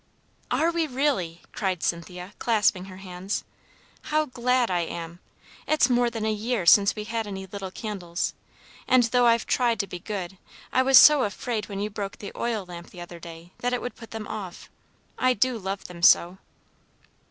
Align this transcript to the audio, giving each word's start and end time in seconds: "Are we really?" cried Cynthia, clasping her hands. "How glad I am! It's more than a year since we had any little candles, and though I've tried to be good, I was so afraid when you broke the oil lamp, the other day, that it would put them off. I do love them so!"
"Are 0.49 0.71
we 0.71 0.87
really?" 0.87 1.41
cried 1.51 1.83
Cynthia, 1.83 2.33
clasping 2.39 2.85
her 2.85 2.97
hands. 2.97 3.43
"How 4.05 4.25
glad 4.25 4.71
I 4.71 4.79
am! 4.79 5.19
It's 5.67 5.91
more 5.91 6.09
than 6.09 6.25
a 6.25 6.31
year 6.33 6.65
since 6.65 6.95
we 6.95 7.03
had 7.03 7.27
any 7.27 7.45
little 7.45 7.69
candles, 7.69 8.33
and 8.87 9.03
though 9.03 9.27
I've 9.27 9.45
tried 9.45 9.79
to 9.81 9.85
be 9.85 9.99
good, 9.99 10.39
I 10.73 10.81
was 10.81 10.97
so 10.97 11.21
afraid 11.21 11.69
when 11.69 11.79
you 11.79 11.91
broke 11.91 12.17
the 12.17 12.31
oil 12.35 12.65
lamp, 12.65 12.89
the 12.89 12.99
other 12.99 13.19
day, 13.19 13.51
that 13.59 13.73
it 13.73 13.81
would 13.83 13.95
put 13.95 14.09
them 14.09 14.27
off. 14.27 14.71
I 15.19 15.35
do 15.35 15.59
love 15.59 15.83
them 15.85 16.01
so!" 16.01 16.39